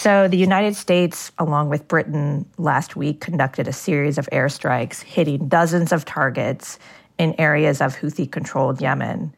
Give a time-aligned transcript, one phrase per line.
[0.00, 5.48] So, the United States, along with Britain, last week conducted a series of airstrikes hitting
[5.48, 6.78] dozens of targets
[7.18, 9.34] in areas of Houthi controlled Yemen.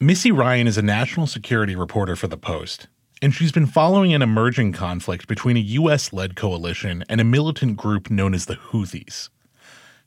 [0.00, 2.88] Missy Ryan is a national security reporter for The Post,
[3.20, 6.14] and she's been following an emerging conflict between a U.S.
[6.14, 9.28] led coalition and a militant group known as the Houthis.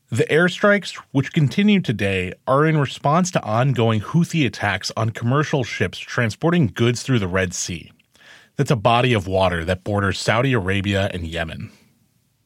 [0.10, 6.00] The airstrikes, which continue today, are in response to ongoing Houthi attacks on commercial ships
[6.00, 7.92] transporting goods through the Red Sea.
[8.56, 11.72] That's a body of water that borders Saudi Arabia and Yemen.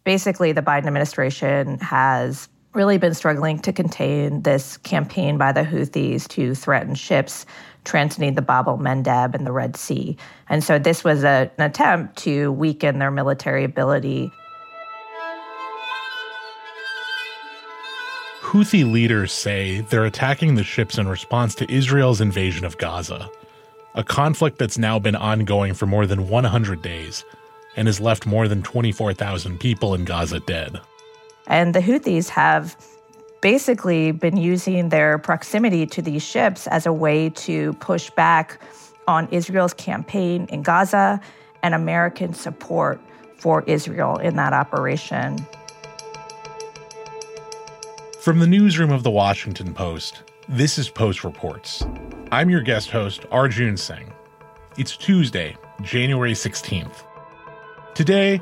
[0.03, 6.27] Basically, the Biden administration has really been struggling to contain this campaign by the Houthis
[6.29, 7.45] to threaten ships
[7.83, 10.17] transiting the Bab el Mandeb and the Red Sea.
[10.49, 14.31] And so this was a, an attempt to weaken their military ability.
[18.41, 23.29] Houthi leaders say they're attacking the ships in response to Israel's invasion of Gaza,
[23.97, 27.25] a conflict that's now been ongoing for more than 100 days
[27.75, 30.79] and has left more than 24,000 people in Gaza dead.
[31.47, 32.77] And the Houthis have
[33.41, 38.61] basically been using their proximity to these ships as a way to push back
[39.07, 41.19] on Israel's campaign in Gaza
[41.63, 43.01] and American support
[43.37, 45.37] for Israel in that operation.
[48.19, 51.85] From the newsroom of the Washington Post, this is Post Reports.
[52.31, 54.13] I'm your guest host, Arjun Singh.
[54.77, 57.03] It's Tuesday, January 16th.
[57.93, 58.41] Today,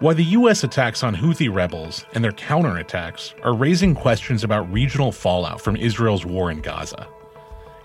[0.00, 0.62] why the U.S.
[0.62, 6.26] attacks on Houthi rebels and their counterattacks are raising questions about regional fallout from Israel's
[6.26, 7.08] war in Gaza,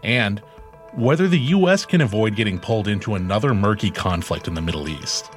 [0.04, 0.40] and
[0.94, 1.86] whether the U.S.
[1.86, 5.32] can avoid getting pulled into another murky conflict in the Middle East.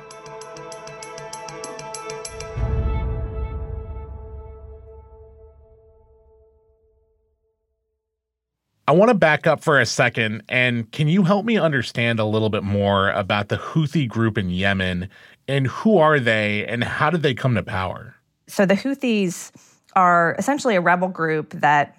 [8.88, 12.24] I want to back up for a second and can you help me understand a
[12.24, 15.08] little bit more about the Houthi group in Yemen
[15.48, 18.14] and who are they and how did they come to power?
[18.46, 19.50] So the Houthis
[19.96, 21.98] are essentially a rebel group that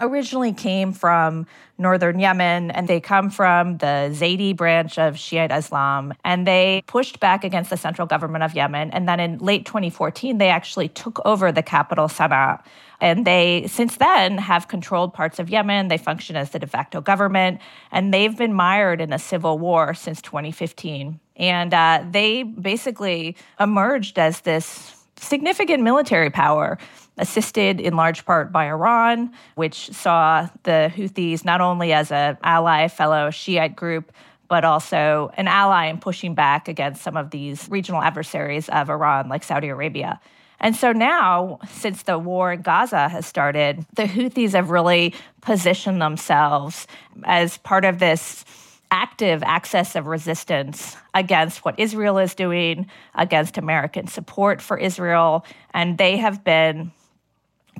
[0.00, 1.46] originally came from
[1.78, 7.20] northern Yemen and they come from the Zaidi branch of Shiite Islam and they pushed
[7.20, 8.90] back against the central government of Yemen.
[8.90, 12.62] And then in late 2014 they actually took over the capital Sana'a.
[13.00, 15.88] And they since then have controlled parts of Yemen.
[15.88, 17.60] They function as the de facto government
[17.92, 24.18] and they've been mired in a civil war since 2015 and uh, they basically emerged
[24.18, 26.78] as this significant military power
[27.18, 32.88] assisted in large part by Iran, which saw the Houthis not only as an ally
[32.88, 34.12] fellow Shiite group,
[34.48, 39.28] but also an ally in pushing back against some of these regional adversaries of Iran,
[39.28, 40.20] like Saudi Arabia.
[40.60, 46.00] And so now, since the war in Gaza has started, the Houthis have really positioned
[46.00, 46.86] themselves
[47.24, 48.44] as part of this
[48.90, 55.44] active axis of resistance against what Israel is doing, against American support for Israel.
[55.74, 56.92] And they have been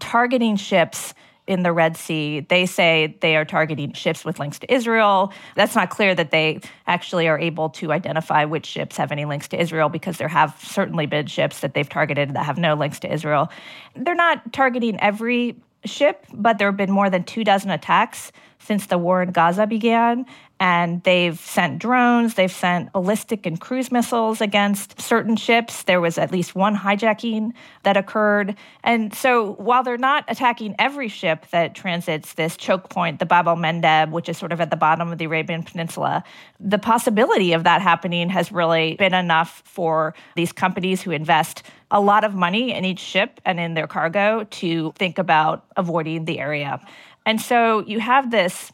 [0.00, 1.14] targeting ships
[1.46, 2.40] in the Red Sea.
[2.40, 5.32] They say they are targeting ships with links to Israel.
[5.54, 9.48] That's not clear that they actually are able to identify which ships have any links
[9.48, 12.98] to Israel because there have certainly been ships that they've targeted that have no links
[13.00, 13.48] to Israel.
[13.94, 18.32] They're not targeting every ship, but there have been more than two dozen attacks
[18.66, 20.27] since the war in Gaza began.
[20.59, 25.82] And they've sent drones, they've sent ballistic and cruise missiles against certain ships.
[25.82, 28.56] There was at least one hijacking that occurred.
[28.82, 33.47] And so while they're not attacking every ship that transits this choke point, the Bab
[33.49, 36.25] el Mandeb, which is sort of at the bottom of the Arabian Peninsula,
[36.59, 42.00] the possibility of that happening has really been enough for these companies who invest a
[42.00, 46.38] lot of money in each ship and in their cargo to think about avoiding the
[46.38, 46.81] area.
[47.26, 48.72] And so you have this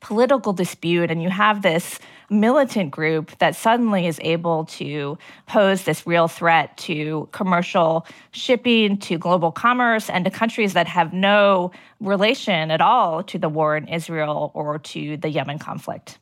[0.00, 1.98] political dispute and you have this
[2.30, 9.18] militant group that suddenly is able to pose this real threat to commercial shipping, to
[9.18, 13.86] global commerce, and to countries that have no relation at all to the war in
[13.88, 16.18] Israel or to the Yemen conflict.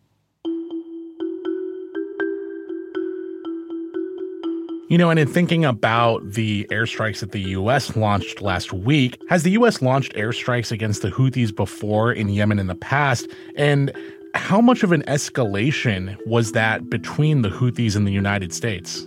[4.92, 7.96] You know, and in thinking about the airstrikes that the U.S.
[7.96, 9.80] launched last week, has the U.S.
[9.80, 13.26] launched airstrikes against the Houthis before in Yemen in the past?
[13.56, 13.90] And
[14.34, 19.06] how much of an escalation was that between the Houthis and the United States?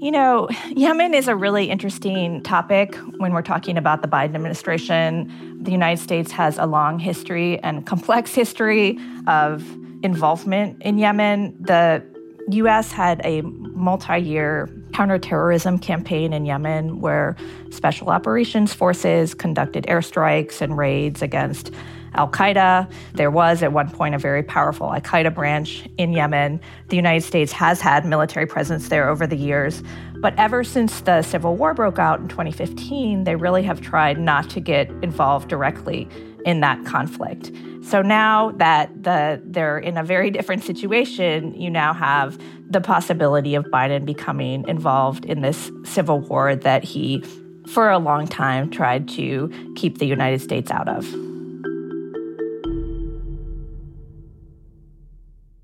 [0.00, 5.30] You know, Yemen is a really interesting topic when we're talking about the Biden administration.
[5.62, 9.62] The United States has a long history and complex history of
[10.02, 11.54] involvement in Yemen.
[11.60, 12.02] The
[12.48, 12.92] U.S.
[12.92, 17.36] had a multi year counterterrorism campaign in Yemen where
[17.70, 21.72] special operations forces conducted airstrikes and raids against
[22.14, 22.90] Al Qaeda.
[23.14, 26.60] There was at one point a very powerful Al Qaeda branch in Yemen.
[26.88, 29.82] The United States has had military presence there over the years.
[30.16, 34.50] But ever since the civil war broke out in 2015, they really have tried not
[34.50, 36.08] to get involved directly
[36.44, 37.50] in that conflict.
[37.82, 42.38] So now that the, they're in a very different situation, you now have
[42.70, 47.22] the possibility of Biden becoming involved in this civil war that he,
[47.66, 51.04] for a long time, tried to keep the United States out of.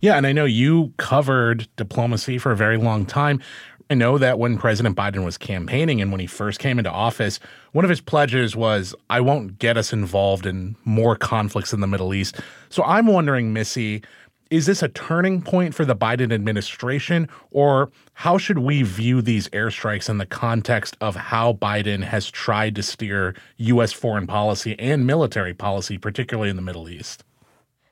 [0.01, 3.41] Yeah, and I know you covered diplomacy for a very long time.
[3.91, 7.41] I know that when President Biden was campaigning and when he first came into office,
[7.73, 11.87] one of his pledges was, I won't get us involved in more conflicts in the
[11.87, 12.39] Middle East.
[12.69, 14.03] So I'm wondering, Missy,
[14.51, 19.49] is this a turning point for the Biden administration, or how should we view these
[19.51, 23.93] airstrikes in the context of how Biden has tried to steer U.S.
[23.93, 27.25] foreign policy and military policy, particularly in the Middle East?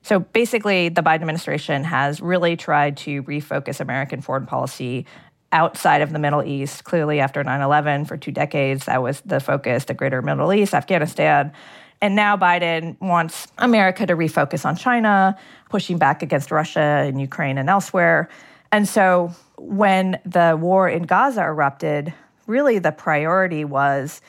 [0.07, 5.05] So basically, the Biden administration has really tried to refocus American foreign policy
[5.53, 6.85] outside of the Middle East.
[6.85, 10.75] Clearly, after 9 11, for two decades, that was the focus the greater Middle East,
[10.75, 11.53] Afghanistan.
[12.01, 15.37] And now Biden wants America to refocus on China,
[15.71, 18.29] pushing back against Russia and Ukraine and elsewhere.
[18.71, 22.13] And so when the war in Gaza erupted,
[22.47, 24.21] really the priority was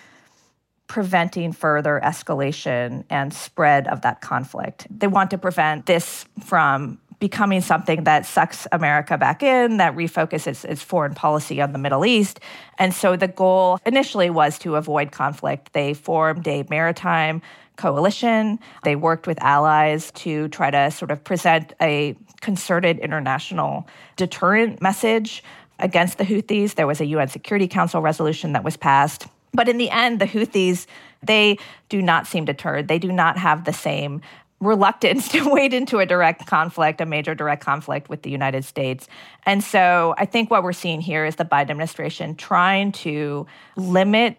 [0.88, 4.88] preventing further escalation and spread of that conflict.
[4.90, 10.64] They want to prevent this from becoming something that sucks America back in, that refocuses
[10.66, 12.40] its foreign policy on the Middle East.
[12.78, 15.74] And so the goal initially was to avoid conflict.
[15.74, 17.42] They formed a maritime
[17.76, 18.60] coalition.
[18.84, 25.44] They worked with allies to try to sort of present a concerted international deterrent message
[25.80, 26.76] against the Houthis.
[26.76, 29.28] There was a UN Security Council resolution that was passed.
[29.54, 30.86] But in the end, the Houthis,
[31.24, 31.58] they
[31.90, 32.88] do not seem deterred.
[32.88, 34.22] They do not have the same
[34.60, 39.08] reluctance to wade into a direct conflict, a major direct conflict with the United States.
[39.46, 43.46] And so I think what we're seeing here is the Biden administration trying to
[43.76, 44.38] limit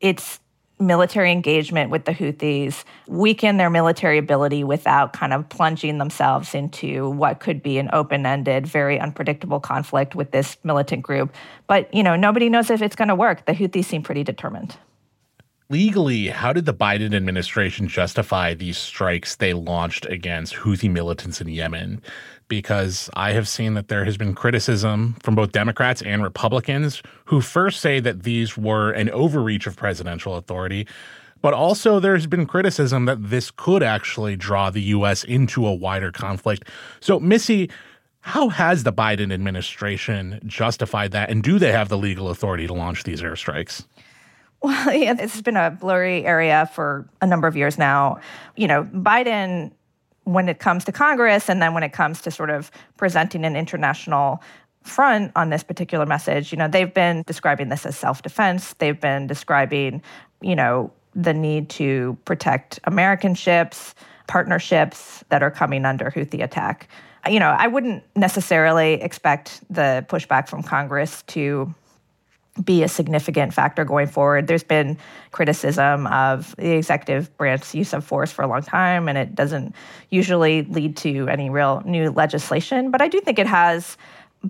[0.00, 0.40] its
[0.78, 7.10] military engagement with the Houthis, weaken their military ability without kind of plunging themselves into
[7.10, 11.34] what could be an open-ended, very unpredictable conflict with this militant group.
[11.66, 13.44] But, you know, nobody knows if it's going to work.
[13.44, 14.74] The Houthis seem pretty determined
[15.70, 21.48] legally, how did the Biden administration justify these strikes they launched against Houthi militants in
[21.48, 22.02] Yemen?
[22.48, 27.40] Because I have seen that there has been criticism from both Democrats and Republicans who
[27.40, 30.88] first say that these were an overreach of presidential authority.
[31.40, 35.24] But also, there's been criticism that this could actually draw the U.S.
[35.24, 36.64] into a wider conflict.
[36.98, 37.70] So, Missy,
[38.20, 41.30] how has the Biden administration justified that?
[41.30, 43.84] And do they have the legal authority to launch these airstrikes?
[44.62, 48.20] Well, yeah, it's been a blurry area for a number of years now.
[48.56, 49.72] You know, Biden,
[50.24, 53.56] when it comes to Congress and then when it comes to sort of presenting an
[53.56, 54.42] international
[54.82, 58.74] front on this particular message, you know, they've been describing this as self defense.
[58.74, 60.02] They've been describing,
[60.40, 63.94] you know, the need to protect American ships,
[64.26, 66.88] partnerships that are coming under Houthi attack.
[67.28, 71.74] You know, I wouldn't necessarily expect the pushback from Congress to
[72.64, 74.46] be a significant factor going forward.
[74.46, 74.98] There's been
[75.30, 79.74] criticism of the executive branch's use of force for a long time, and it doesn't
[80.10, 82.90] usually lead to any real new legislation.
[82.90, 83.96] But I do think it has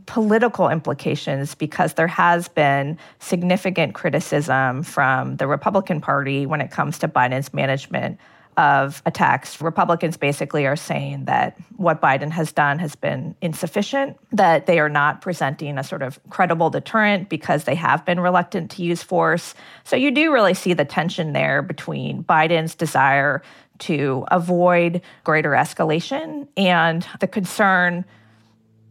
[0.06, 6.98] political implications because there has been significant criticism from the Republican Party when it comes
[6.98, 8.18] to Biden's management
[8.56, 9.60] of attacks.
[9.60, 14.88] Republicans basically are saying that what Biden has done has been insufficient, that they are
[14.88, 19.54] not presenting a sort of credible deterrent because they have been reluctant to use force.
[19.84, 23.42] So you do really see the tension there between Biden's desire
[23.80, 28.04] to avoid greater escalation and the concern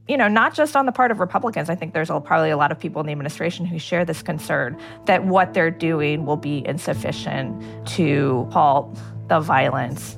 [0.09, 1.69] you know, not just on the part of Republicans.
[1.69, 4.75] I think there's probably a lot of people in the administration who share this concern
[5.05, 8.97] that what they're doing will be insufficient to halt
[9.27, 10.17] the violence.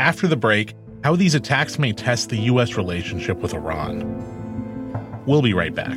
[0.00, 2.76] After the break, how these attacks may test the U.S.
[2.76, 4.20] relationship with Iran.
[5.26, 5.96] We'll be right back.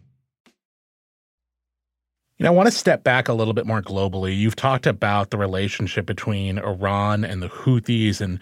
[2.41, 4.35] You know, I want to step back a little bit more globally.
[4.35, 8.39] You've talked about the relationship between Iran and the Houthis and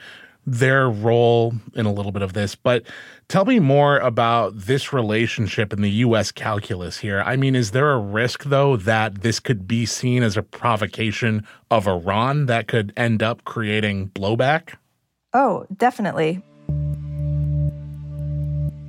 [0.47, 2.83] their role in a little bit of this, but
[3.27, 6.31] tell me more about this relationship in the U.S.
[6.31, 7.21] calculus here.
[7.25, 11.45] I mean, is there a risk, though, that this could be seen as a provocation
[11.69, 14.75] of Iran that could end up creating blowback?
[15.33, 16.41] Oh, definitely.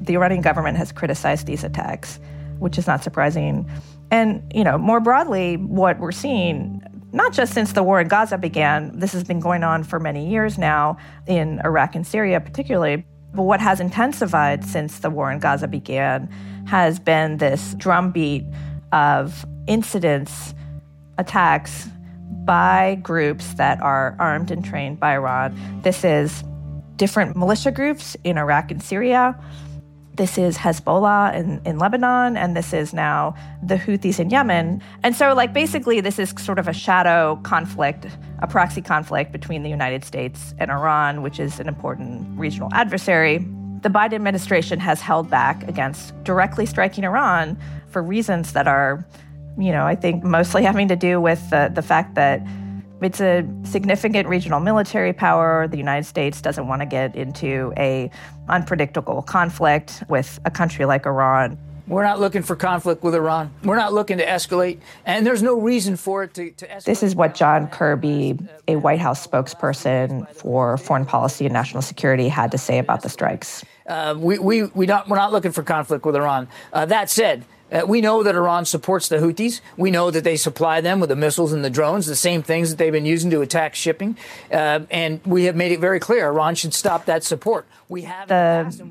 [0.02, 2.20] The Iranian government has criticized these attacks,
[2.60, 3.68] which is not surprising.
[4.10, 8.38] And, you know, more broadly, what we're seeing, not just since the war in Gaza
[8.38, 13.04] began, this has been going on for many years now in Iraq and Syria, particularly.
[13.32, 16.28] But what has intensified since the war in Gaza began
[16.66, 18.44] has been this drumbeat
[18.92, 20.54] of incidents,
[21.18, 21.88] attacks
[22.44, 25.80] by groups that are armed and trained by Iran.
[25.82, 26.42] This is
[26.96, 29.38] different militia groups in Iraq and Syria.
[30.20, 34.82] This is Hezbollah in, in Lebanon, and this is now the Houthis in Yemen.
[35.02, 38.06] And so, like, basically, this is sort of a shadow conflict,
[38.40, 43.38] a proxy conflict between the United States and Iran, which is an important regional adversary.
[43.80, 47.58] The Biden administration has held back against directly striking Iran
[47.88, 49.02] for reasons that are
[49.58, 52.46] you know, I think mostly having to do with the, the fact that
[53.02, 55.66] it's a significant regional military power.
[55.68, 58.10] The United States doesn't want to get into a
[58.48, 61.58] unpredictable conflict with a country like Iran.
[61.86, 63.50] We're not looking for conflict with Iran.
[63.64, 66.84] We're not looking to escalate, and there's no reason for it to, to escalate.
[66.84, 68.38] This is what John Kirby,
[68.68, 73.08] a White House spokesperson for foreign policy and national security, had to say about the
[73.08, 73.64] strikes.
[73.88, 76.46] Uh, we, we, we not, we're not looking for conflict with Iran.
[76.72, 79.60] Uh, that said, uh, we know that Iran supports the Houthis.
[79.76, 82.70] We know that they supply them with the missiles and the drones, the same things
[82.70, 84.16] that they've been using to attack shipping.
[84.52, 87.66] Uh, and we have made it very clear Iran should stop that support.
[87.88, 88.90] We have the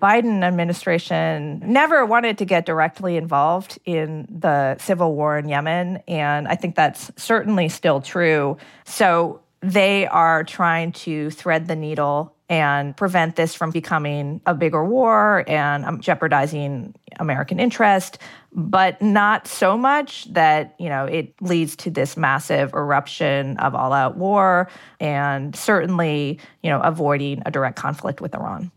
[0.00, 6.48] Biden administration never wanted to get directly involved in the civil war in Yemen, and
[6.48, 8.56] I think that's certainly still true.
[8.84, 14.84] So they are trying to thread the needle and prevent this from becoming a bigger
[14.84, 18.18] war and um, jeopardizing American interest,
[18.52, 24.16] but not so much that, you know, it leads to this massive eruption of all-out
[24.16, 24.68] war
[25.00, 28.70] and certainly, you know, avoiding a direct conflict with Iran.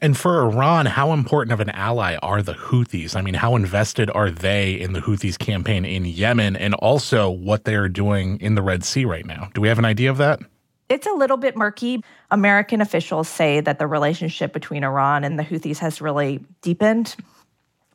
[0.00, 3.16] And for Iran, how important of an ally are the Houthis?
[3.16, 7.64] I mean, how invested are they in the Houthis campaign in Yemen and also what
[7.64, 9.50] they are doing in the Red Sea right now?
[9.54, 10.40] Do we have an idea of that?
[10.88, 12.02] It's a little bit murky.
[12.30, 17.14] American officials say that the relationship between Iran and the Houthis has really deepened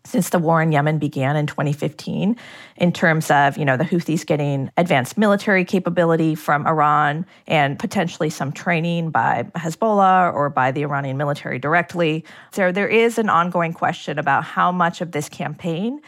[0.06, 2.36] since the war in Yemen began in 2015
[2.76, 8.30] in terms of, you know, the Houthis getting advanced military capability from Iran and potentially
[8.30, 12.26] some training by Hezbollah or by the Iranian military directly.
[12.52, 16.02] So there is an ongoing question about how much of this campaign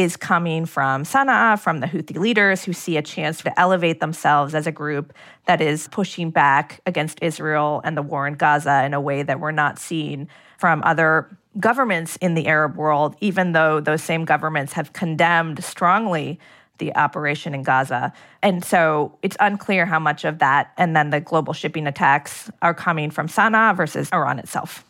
[0.00, 4.54] is coming from Sana'a, from the Houthi leaders who see a chance to elevate themselves
[4.54, 5.12] as a group
[5.46, 9.40] that is pushing back against Israel and the war in Gaza in a way that
[9.40, 10.28] we're not seeing
[10.58, 11.28] from other
[11.58, 16.38] governments in the Arab world, even though those same governments have condemned strongly
[16.78, 18.12] the operation in Gaza.
[18.42, 22.72] And so it's unclear how much of that and then the global shipping attacks are
[22.72, 24.84] coming from Sana'a versus Iran itself.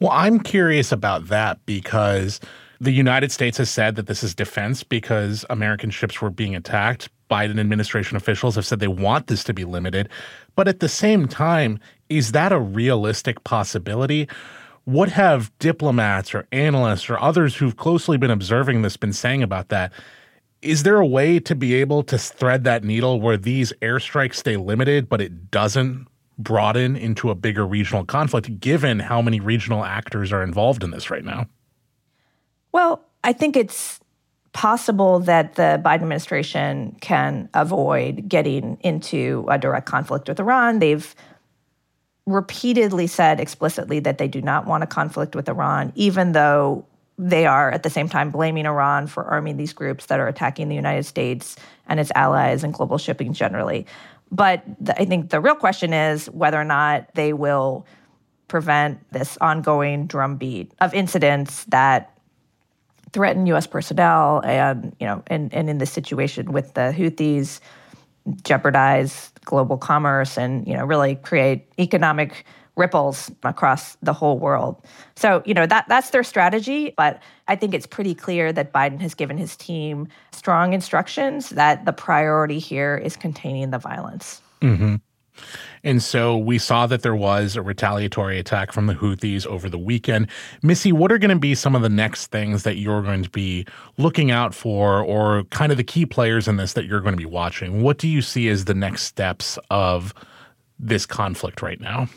[0.00, 2.40] Well, I'm curious about that because
[2.82, 7.08] the United States has said that this is defense because American ships were being attacked.
[7.30, 10.08] Biden administration officials have said they want this to be limited.
[10.56, 14.28] But at the same time, is that a realistic possibility?
[14.82, 19.68] What have diplomats or analysts or others who've closely been observing this been saying about
[19.68, 19.92] that?
[20.60, 24.56] Is there a way to be able to thread that needle where these airstrikes stay
[24.56, 30.32] limited, but it doesn't broaden into a bigger regional conflict, given how many regional actors
[30.32, 31.46] are involved in this right now?
[32.72, 34.00] Well, I think it's
[34.52, 40.78] possible that the Biden administration can avoid getting into a direct conflict with Iran.
[40.78, 41.14] They've
[42.26, 46.84] repeatedly said explicitly that they do not want a conflict with Iran, even though
[47.18, 50.68] they are at the same time blaming Iran for arming these groups that are attacking
[50.68, 53.86] the United States and its allies and global shipping generally.
[54.30, 57.86] But the, I think the real question is whether or not they will
[58.48, 62.11] prevent this ongoing drumbeat of incidents that
[63.12, 63.66] threaten U.S.
[63.66, 67.60] personnel, and you know, and, and in this situation with the Houthis,
[68.42, 72.44] jeopardize global commerce, and you know, really create economic
[72.76, 74.82] ripples across the whole world.
[75.14, 79.00] So, you know, that that's their strategy, but I think it's pretty clear that Biden
[79.00, 84.40] has given his team strong instructions that the priority here is containing the violence.
[84.62, 84.96] Mm-hmm.
[85.84, 89.78] And so we saw that there was a retaliatory attack from the Houthis over the
[89.78, 90.28] weekend.
[90.62, 93.30] Missy, what are going to be some of the next things that you're going to
[93.30, 93.66] be
[93.98, 97.18] looking out for, or kind of the key players in this that you're going to
[97.18, 97.82] be watching?
[97.82, 100.14] What do you see as the next steps of
[100.78, 102.08] this conflict right now?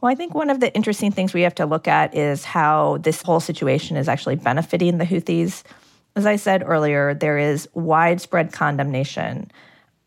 [0.00, 2.98] Well, I think one of the interesting things we have to look at is how
[2.98, 5.62] this whole situation is actually benefiting the Houthis.
[6.16, 9.48] As I said earlier, there is widespread condemnation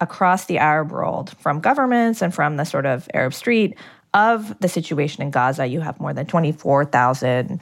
[0.02, 3.78] across the Arab world from governments and from the sort of Arab street
[4.14, 5.66] of the situation in Gaza.
[5.66, 7.62] You have more than 24,000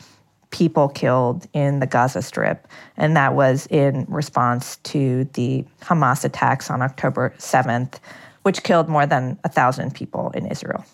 [0.51, 6.69] people killed in the Gaza Strip, and that was in response to the Hamas attacks
[6.69, 7.95] on October 7th,
[8.43, 10.85] which killed more than 1,000 people in Israel.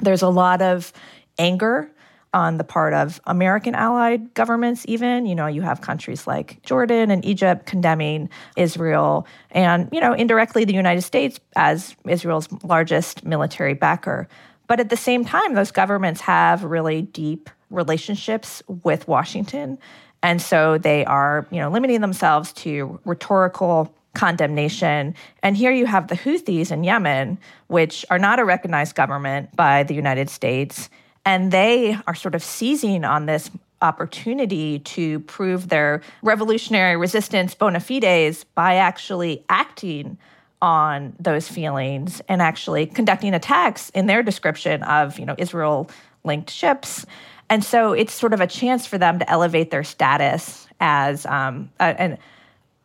[0.00, 0.92] There's a lot of
[1.38, 1.90] anger
[2.34, 5.24] on the part of American allied governments, even.
[5.24, 10.66] You know, you have countries like Jordan and Egypt condemning Israel, and, you know, indirectly
[10.66, 14.28] the United States as Israel's largest military backer.
[14.66, 19.78] But at the same time, those governments have really deep relationships with Washington.
[20.22, 25.14] And so they are, you know, limiting themselves to rhetorical condemnation.
[25.42, 29.82] And here you have the Houthis in Yemen, which are not a recognized government by
[29.82, 30.88] the United States
[31.24, 33.50] and they are sort of seizing on this
[33.82, 40.16] opportunity to prove their revolutionary resistance bona fides by actually acting
[40.62, 45.90] on those feelings and actually conducting attacks in their description of you know Israel
[46.24, 47.04] linked ships.
[47.50, 51.70] And so it's sort of a chance for them to elevate their status as um,
[51.78, 52.16] a,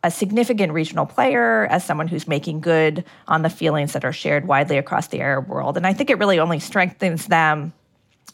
[0.04, 4.46] a significant regional player, as someone who's making good on the feelings that are shared
[4.46, 5.78] widely across the Arab world.
[5.78, 7.72] And I think it really only strengthens them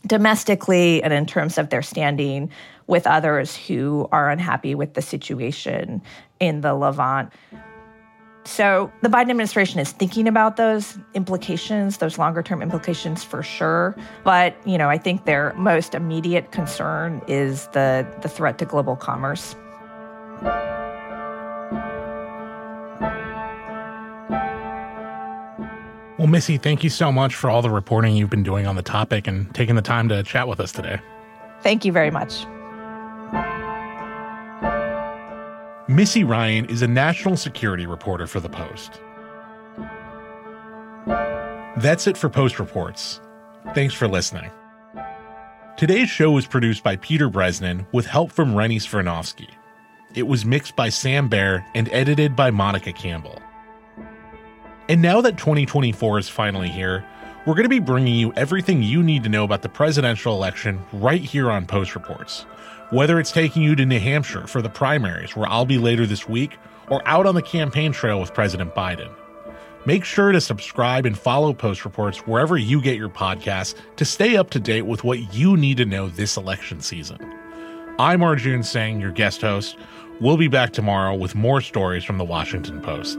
[0.06, 2.50] domestically and in terms of their standing
[2.86, 6.00] with others who are unhappy with the situation
[6.38, 7.32] in the Levant.
[8.44, 13.96] So the Biden administration is thinking about those implications, those longer term implications for sure.
[14.22, 18.94] But, you know, I think their most immediate concern is the, the threat to global
[18.94, 19.56] commerce.
[26.26, 28.82] Well, Missy, thank you so much for all the reporting you've been doing on the
[28.82, 30.98] topic and taking the time to chat with us today.
[31.62, 32.44] Thank you very much.
[35.88, 39.00] Missy Ryan is a national security reporter for The Post.
[41.76, 43.20] That's it for Post Reports.
[43.72, 44.50] Thanks for listening.
[45.76, 49.50] Today's show was produced by Peter Bresnan with help from Rennie Svirnovskiy.
[50.16, 53.40] It was mixed by Sam Bair and edited by Monica Campbell.
[54.88, 57.04] And now that 2024 is finally here,
[57.44, 60.80] we're going to be bringing you everything you need to know about the presidential election
[60.92, 62.42] right here on Post Reports.
[62.90, 66.28] Whether it's taking you to New Hampshire for the primaries, where I'll be later this
[66.28, 66.56] week,
[66.88, 69.12] or out on the campaign trail with President Biden.
[69.86, 74.36] Make sure to subscribe and follow Post Reports wherever you get your podcasts to stay
[74.36, 77.18] up to date with what you need to know this election season.
[77.98, 79.76] I'm Arjun Singh, your guest host.
[80.20, 83.18] We'll be back tomorrow with more stories from the Washington Post.